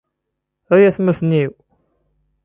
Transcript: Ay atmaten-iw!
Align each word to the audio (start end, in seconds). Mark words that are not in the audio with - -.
Ay 0.73 0.83
atmaten-iw! 0.89 1.51